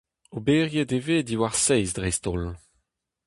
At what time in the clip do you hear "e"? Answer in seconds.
0.97-0.99